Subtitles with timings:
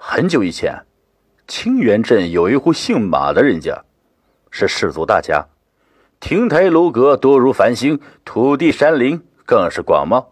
[0.00, 0.86] 很久以前，
[1.48, 3.84] 清源镇有一户姓马的人家，
[4.48, 5.46] 是氏族大家，
[6.20, 10.26] 亭台楼阁多如繁星，土地山林更是广袤。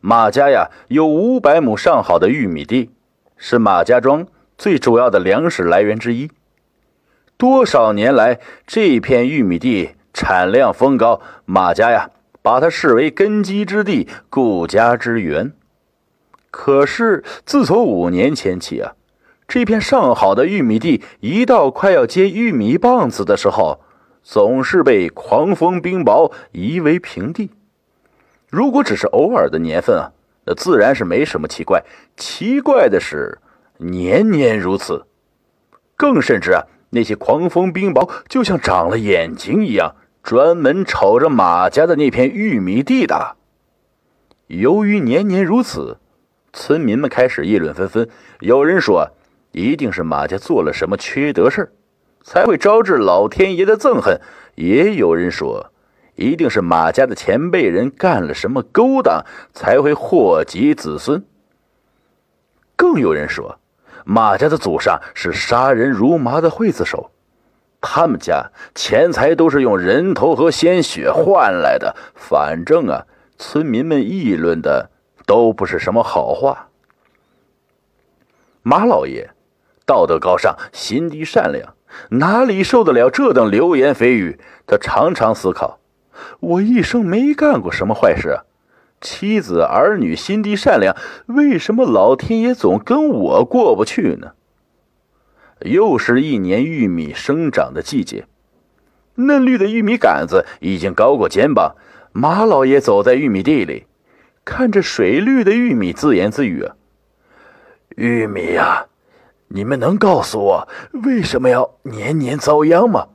[0.00, 2.90] 马家呀，有五百亩上好的玉米地，
[3.38, 4.26] 是马家庄
[4.58, 6.30] 最主要的粮食来源之一。
[7.38, 12.10] 多少年来，这片玉米地产量丰高，马家呀。
[12.42, 15.54] 把它视为根基之地、顾家之源。
[16.56, 18.92] 可是自从五年前起啊，
[19.48, 23.80] 这片上好的玉米地，一到快要结玉米棒子的时候，
[24.22, 27.50] 总是被狂风冰雹夷为平地。
[28.48, 30.12] 如果只是偶尔的年份啊，
[30.46, 31.82] 那自然是没什么奇怪。
[32.16, 33.40] 奇怪的是，
[33.78, 35.06] 年年如此，
[35.96, 39.96] 更甚至啊，那些狂风冰雹就像长了眼睛一样。
[40.22, 43.34] 专门瞅着马家的那片玉米地的。
[44.46, 45.98] 由于年年如此，
[46.54, 48.08] 村民们开始议论纷纷。
[48.40, 49.10] 有人说，
[49.50, 51.72] 一定是马家做了什么缺德事
[52.22, 54.18] 才会招致老天爷的憎恨；
[54.54, 55.72] 也有人说，
[56.14, 61.22] 一定是马家的前辈人干了什么勾当，才会祸及子孙。
[62.76, 63.58] 更有人说，
[64.04, 67.10] 马家的祖上是杀人如麻的刽子手。
[67.80, 74.88] 他们家钱财都是用人头和鲜血换来的，反正啊，村民们议论的
[75.26, 76.68] 都不是什么好话。
[78.62, 79.30] 马老爷
[79.84, 81.74] 道德高尚，心地善良，
[82.10, 84.38] 哪里受得了这等流言蜚语？
[84.66, 85.78] 他常常思考：
[86.40, 88.40] 我一生没干过什么坏事，
[89.00, 94.32] 妻子儿女心地善良，为什么老天爷总跟我过不去呢？
[95.60, 98.26] 又是一年玉米生长的季节，
[99.16, 101.76] 嫩绿的玉米杆子已经高过肩膀。
[102.12, 103.86] 马老爷走在玉米地里，
[104.44, 106.68] 看着水绿的玉米，自言自语：“，
[107.96, 108.86] 玉米呀，
[109.48, 113.08] 你们能告诉我为什么要年年遭殃吗？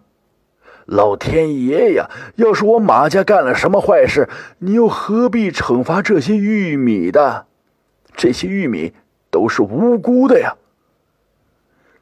[0.86, 4.28] 老天爷呀，要是我马家干了什么坏事，
[4.58, 7.46] 你又何必惩罚这些玉米的？
[8.16, 8.94] 这些玉米
[9.30, 10.56] 都是无辜的呀。”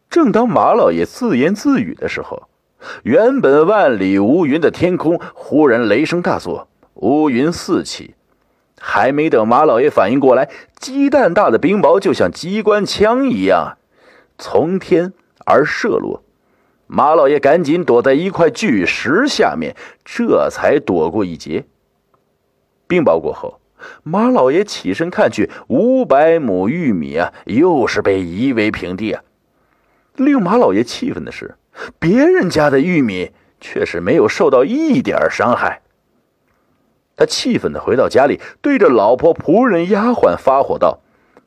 [0.09, 2.47] 正当马老爷自言自语的时候，
[3.03, 8.15] 原本万里无云的天空忽然雷声大作，乌云四起。
[8.79, 10.49] 还没等马老爷反应过来，
[10.79, 13.77] 鸡蛋大的冰雹就像机关枪一样
[14.37, 15.13] 从天
[15.45, 16.23] 而射落。
[16.85, 21.65] 马老爷赶紧躲在一块巨石下面，这才躲过一劫。
[22.87, 23.59] 冰雹过后，
[24.03, 29.21] 马老爷起身看去，五百亩玉米啊，又是被夷为平地啊！
[30.15, 31.55] 令马老爷气愤的是，
[31.99, 35.81] 别人家的玉米却是没有受到一点伤害。
[37.17, 40.99] 他气愤的回到家里，对着老婆、仆人、丫鬟发火道：“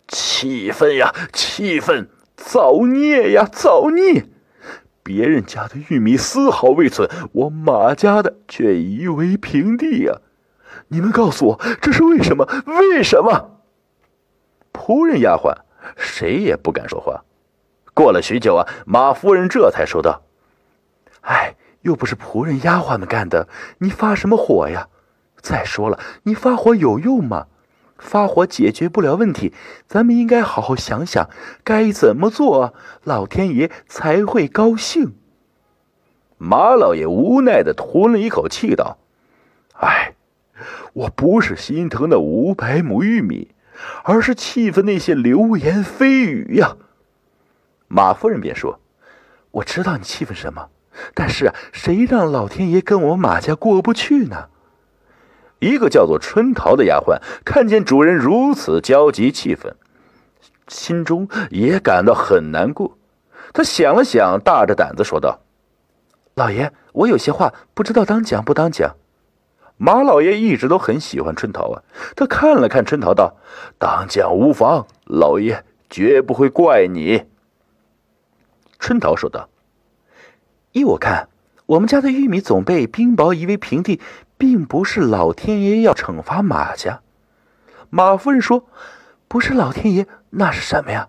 [0.08, 2.10] 气愤呀，气愤！
[2.36, 4.26] 造孽呀，造孽！
[5.02, 10.20] 别人家的玉米丝毫未损，我马家的却夷为平地呀！
[10.88, 12.48] 你们告诉我，这是为什么？
[12.66, 13.60] 为什么？”
[14.74, 15.54] 仆人、丫鬟
[15.96, 17.22] 谁也不敢说话。
[17.94, 20.22] 过了许久啊，马夫人这才说道
[21.22, 23.46] ：“哎，又不是仆人丫鬟们干的，
[23.78, 24.88] 你发什么火呀？
[25.40, 27.46] 再说了，你发火有用吗？
[27.98, 29.52] 发火解决不了问题，
[29.86, 31.28] 咱们应该好好想想
[31.62, 32.72] 该怎么做，
[33.04, 35.14] 老天爷才会高兴。”
[36.38, 38.96] 马老爷无奈的吞了一口气道
[39.76, 40.14] ：“哎，
[40.94, 43.54] 我不是心疼那五百亩玉米，
[44.04, 46.78] 而是气愤那些流言蜚语呀。”
[47.86, 48.80] 马夫人便说
[49.52, 50.70] ：“我知道你气愤什么，
[51.12, 54.48] 但是，谁让老天爷跟我马家过不去呢？”
[55.60, 59.76] 一个叫做春桃的丫鬟看见主人如此焦急气愤，
[60.68, 62.96] 心中也感到很难过。
[63.52, 65.40] 他想了想，大着胆子说道
[66.34, 68.96] ：“老爷，我有些话不知道当讲不当讲。”
[69.76, 71.82] 马老爷一直都很喜欢春桃啊，
[72.14, 73.36] 他看了看春桃，道
[73.78, 77.24] ：“当讲无妨，老爷绝不会怪你。”
[78.78, 79.48] 春桃说道
[80.72, 81.28] ：“依我看，
[81.70, 84.00] 我们家的玉米总被冰雹夷为平地，
[84.36, 87.00] 并不是老天爷要惩罚马家。”
[87.90, 88.66] 马夫人说
[89.28, 91.08] ：“不是老天爷，那是什么呀？”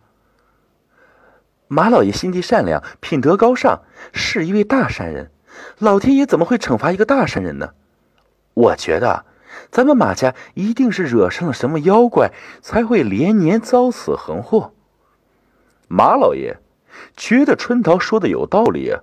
[1.67, 3.81] 马老爷心地善良，品德高尚，
[4.13, 5.31] 是一位大善人。
[5.79, 7.71] 老天爷怎么会惩罚一个大善人呢？
[8.53, 9.25] 我觉得，
[9.71, 12.31] 咱们马家一定是惹上了什么妖怪，
[12.61, 14.73] 才会连年遭此横祸。
[15.87, 16.59] 马老爷。
[17.17, 18.93] 觉得春桃说的有道理，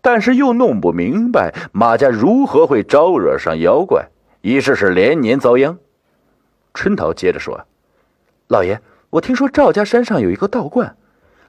[0.00, 4.08] 但是又弄不明白马家如何会招惹上妖怪，
[4.42, 5.78] 于是是连年遭殃。
[6.72, 7.66] 春桃接着说
[8.48, 8.80] ：“老爷，
[9.10, 10.96] 我听说赵家山上有一个道观，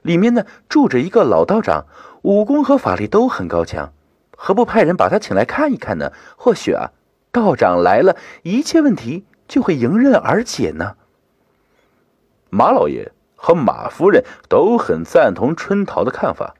[0.02, 1.86] 里面呢住着一个老道长，
[2.22, 3.92] 武功和法力都很高强，
[4.36, 6.12] 何不派人把他请来看一看呢？
[6.36, 6.92] 或许啊，
[7.32, 10.94] 道长来了，一切问题就会迎刃而解呢。
[12.48, 16.54] 马老爷和马夫人都很赞同春桃的看法，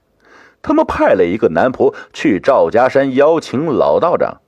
[0.61, 4.41] 他们派了一个男仆去赵家山邀请老道长。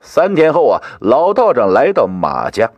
[0.00, 2.72] 三天后啊，老道长来到马家。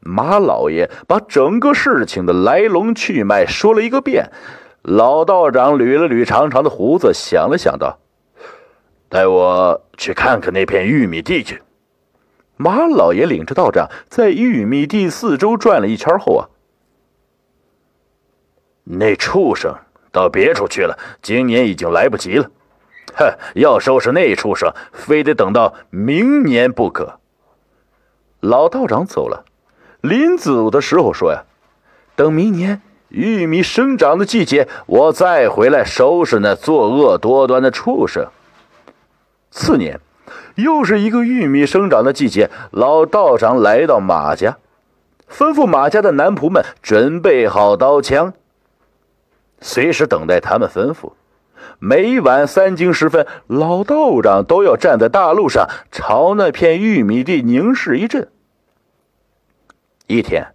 [0.00, 4.30] 马老爷把整个事情的来龙去脉说了一个遍。
[4.82, 7.98] 老道长捋了捋长长的胡子，想了想道
[9.08, 11.62] ：“带我去看看那片玉米地去。”
[12.56, 16.48] 马老爷领着道长在玉米地四周转了一圈后啊，
[18.84, 19.74] 那畜生
[20.14, 22.48] 到别处去了，今年已经来不及了。
[23.16, 27.18] 哼，要收拾那畜生，非得等到明年不可。
[28.40, 29.44] 老道长走了。
[30.00, 31.44] 临走的时候说呀
[32.14, 38.28] ：“等明年玉米生长的季节，我再回来收拾那作恶多端的畜生。”
[39.50, 40.00] 次年，
[40.56, 44.58] 又是一个玉米生长的季节，老道长来到马家，
[45.30, 48.34] 吩咐马家的男仆们准备好刀枪，
[49.60, 51.12] 随时等待他们吩咐。
[51.78, 58.28] 每晚三更时分，老道长都要站在大路上，朝那片玉米地凝视一阵。
[60.06, 60.54] 一天，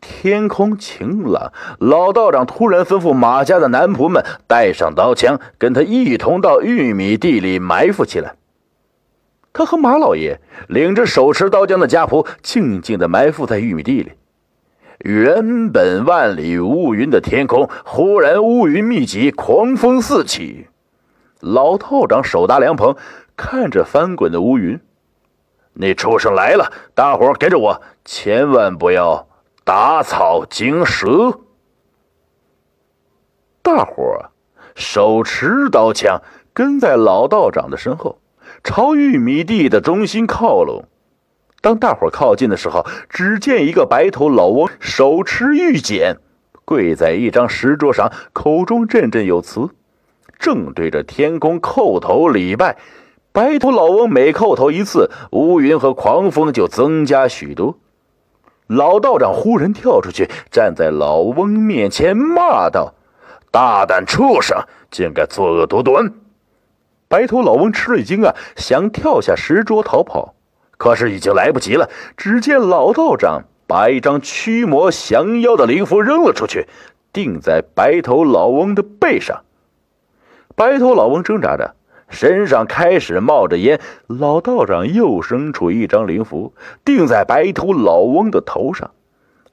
[0.00, 8.34] 天空晴朗，老道长突然吩咐马家的男仆们带上刀枪，跟他一同到玉米地里埋伏起来。
[9.52, 14.12] 他和马老爷领着手持刀枪的家仆，静静的埋伏在玉米地里。
[15.00, 20.68] 原本万里无云的天空，忽然乌云密集，狂风四起。
[21.40, 22.96] 老道长手搭凉棚，
[23.36, 24.80] 看着翻滚的乌云。
[25.74, 29.28] 那畜生来了，大伙跟着我，千万不要
[29.64, 31.40] 打草惊蛇。
[33.60, 34.30] 大伙
[34.74, 36.22] 手持刀枪，
[36.54, 38.18] 跟在老道长的身后，
[38.64, 40.84] 朝玉米地的中心靠拢。
[41.60, 46.16] 当大伙靠近的时候，只见一个白头老翁手持玉简，
[46.64, 49.68] 跪在一张石桌上，口中振振有词，
[50.38, 52.76] 正对着天空叩头礼拜。
[53.32, 57.78] 白头老翁每叩头一次，乌云和狂风就增加许多。
[58.66, 62.94] 老道长忽然跳出去，站在老翁面前，骂道
[63.50, 64.58] ：“大胆畜生，
[64.90, 66.12] 竟敢作恶多端！”
[67.08, 70.35] 白头老翁吃了一惊啊，想跳下石桌逃跑，
[70.86, 71.90] 可是已经来不及了。
[72.16, 76.68] 只见老道长把一张驱魔降妖的灵符扔了出去，
[77.12, 79.42] 钉在白头老翁的背上。
[80.54, 81.74] 白头老翁挣扎着。
[82.08, 86.54] 身上开始冒着烟，老道长又伸出一张灵符，
[86.84, 88.92] 钉在白头老翁的头上。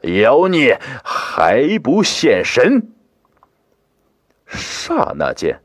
[0.02, 2.90] 妖孽还不现身！
[4.46, 5.62] 刹那间，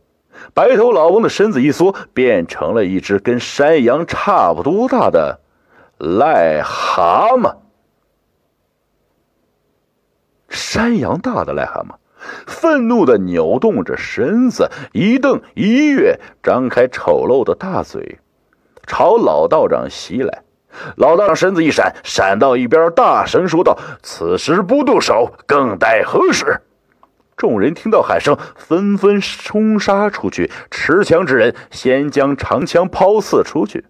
[0.54, 5.40] 白头老翁的身子一缩，变成了一只跟山羊差不多大的
[5.98, 7.56] 癞蛤蟆。
[10.48, 11.96] 山羊大的癞蛤蟆。
[12.48, 18.18] 愤怒的扭动着身子，一瞪一跃，张开丑陋的大嘴，
[18.88, 20.42] 朝老道长袭来。
[20.96, 26.60] 老道长身子一闪，闪到一边，大声说道：“此时不动手，更待何时？”
[27.36, 30.50] 众人听到喊声，纷纷冲杀出去。
[30.72, 33.84] 持枪之人先将长枪抛刺出去。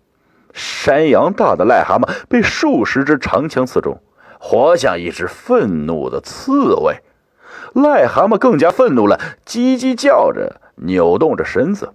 [0.53, 4.01] 山羊大的癞蛤蟆被数十支长枪刺中，
[4.39, 7.03] 活像一只愤怒的刺猬。
[7.75, 11.93] 癞蛤蟆更加愤怒了，叽叽叫着，扭动着身子，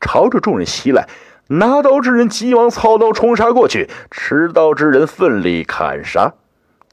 [0.00, 1.08] 朝着众人袭来。
[1.50, 6.34] 拿刀之人急忙操刀冲杀过去，持刀之人奋力砍杀。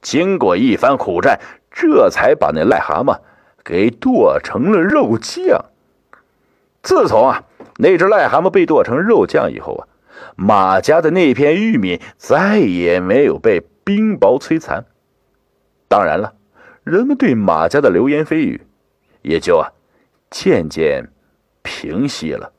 [0.01, 1.39] 经过一番苦战，
[1.71, 3.19] 这才把那癞蛤蟆
[3.63, 5.65] 给剁成了肉酱。
[6.81, 7.43] 自从啊，
[7.77, 9.87] 那只癞蛤蟆被剁成肉酱以后啊，
[10.35, 14.85] 马家的那片玉米再也没有被冰雹摧残。
[15.87, 16.35] 当然了。
[16.85, 18.61] 人们对马家的流言蜚语，
[19.23, 19.73] 也就啊
[20.29, 21.09] 渐渐
[21.63, 22.53] 平息了。